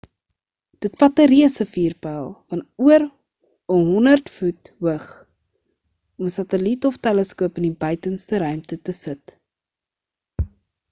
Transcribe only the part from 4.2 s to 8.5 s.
voet hoog om 'n sateliet of teleskoop in die buitenste